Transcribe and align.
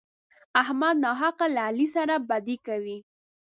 احمد 0.61 0.95
ناحقه 1.05 1.45
له 1.53 1.61
علي 1.67 1.87
سره 1.95 2.15
بدي 2.29 2.55
کوي. 2.67 2.97